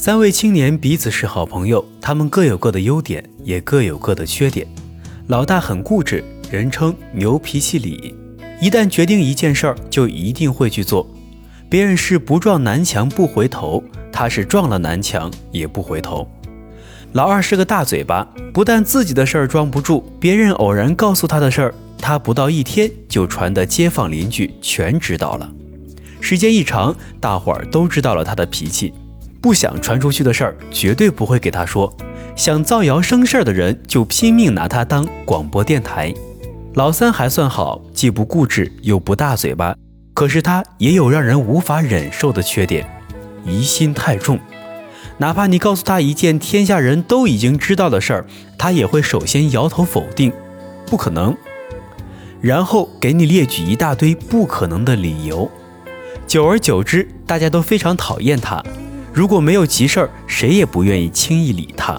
[0.00, 4.64] 三位青年彼此是好朋友，他们各有各的优点，也各有各的缺点。
[5.26, 8.14] 老大很固执，人称牛脾气李，
[8.60, 11.04] 一旦决定一件事儿，就一定会去做。
[11.68, 13.82] 别人是不撞南墙不回头，
[14.12, 16.30] 他是撞了南墙也不回头。
[17.10, 25.52] 老二是个大嘴巴，不但自己的事儿装不住，别人偶然告诉他的事儿，他不到一天就传得街坊邻居全知道了。
[26.20, 28.94] 时间一长，大伙儿都知道了他的脾气，
[29.40, 31.92] 不想传出去的事儿绝对不会给他说。
[32.36, 36.14] 想造谣生事儿的人就拼命拿他当广播电台。
[36.74, 39.74] 老三还算好，既不固执又不大嘴巴，
[40.14, 42.88] 可是他也有让人无法忍受的缺点，
[43.44, 44.38] 疑心太重。
[45.16, 50.32] 哪怕你告诉他一件天下人都已经知道的事儿，他也会首先摇头否定，
[50.86, 51.36] 不可能，
[52.40, 55.50] 然后给你列举一大堆不可能的理由。
[56.28, 58.62] 久而久之，大家都非常讨厌他。
[59.12, 61.96] 如果没有急事儿，谁也不愿意轻易理他。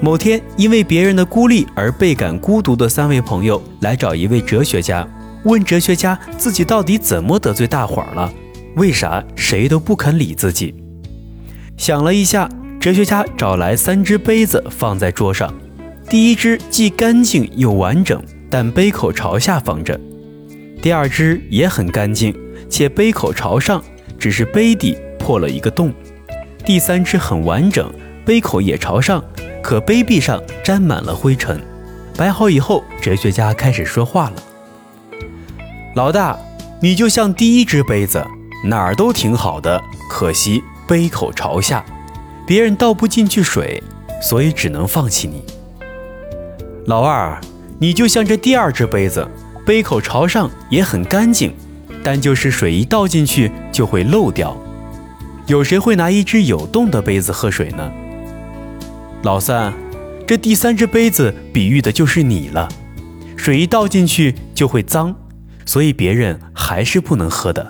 [0.00, 5.06] 某天，因为别人的孤立而倍感孤独的三位朋友来找一位哲学家，
[5.44, 8.32] 问哲学家自己到底怎么得罪大伙儿了？
[8.74, 10.74] 为啥谁都不肯理自己？
[11.76, 12.48] 想了一下，
[12.80, 15.54] 哲学家找来三只杯子放在桌上，
[16.08, 19.94] 第一只既干净又完整，但杯口朝下放着；
[20.80, 22.34] 第二只也很干净，
[22.68, 23.80] 且杯口朝上，
[24.18, 25.90] 只是杯底破了一个洞；
[26.64, 27.88] 第三只很完整，
[28.26, 29.22] 杯口也朝上。
[29.62, 31.62] 可杯壁上沾满了灰尘，
[32.16, 34.32] 摆好以后，哲学家开始说话了
[35.94, 36.36] ：“老大，
[36.80, 38.26] 你就像第一只杯子，
[38.64, 41.84] 哪儿都挺好的，可惜杯口朝下，
[42.44, 43.80] 别人倒不进去水，
[44.20, 45.44] 所以只能放弃你。
[46.86, 47.40] 老二，
[47.78, 49.24] 你就像这第二只杯子，
[49.64, 51.54] 杯口朝上也很干净，
[52.02, 54.56] 但就是水一倒进去就会漏掉。
[55.46, 57.92] 有谁会拿一只有洞的杯子喝水呢？”
[59.22, 59.72] 老三，
[60.26, 62.68] 这第三只杯子比喻的就是你了，
[63.36, 65.14] 水一倒进去就会脏，
[65.64, 67.68] 所以别人还是不能喝的。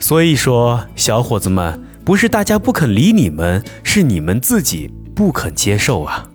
[0.00, 6.28] 所以说，小伙子们，不是大家不肯理你们，是你们自己不肯接受啊！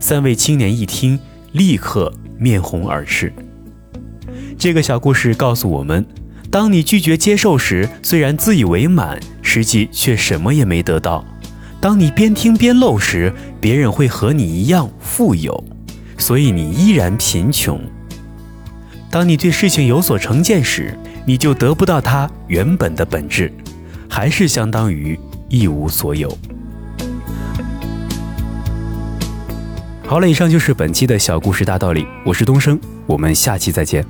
[0.00, 1.18] 三位青年一听，
[1.52, 3.32] 立刻面红耳赤。
[4.58, 6.04] 这个小故事告诉我们，
[6.52, 11.24] 当你拒绝接受时，虽然自以为满，实际却什么也没得到。
[11.80, 15.64] 当你边听边漏时，别人会和你一样富有，
[16.18, 17.80] 所以你依然贫穷。
[19.10, 23.50] 当你对事情有所成见时，你就得不到它原本的本质，
[24.06, 26.36] 还是相当于一无所有。
[30.04, 34.04] 好了，以上就是本期的小故事大道理，我是东升，我们下期再见。